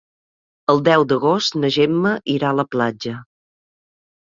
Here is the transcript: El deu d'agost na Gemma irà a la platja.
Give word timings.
El 0.73 0.81
deu 0.87 1.05
d'agost 1.11 1.59
na 1.61 1.71
Gemma 1.77 2.15
irà 2.39 2.51
a 2.51 2.57
la 2.63 2.69
platja. 2.79 3.17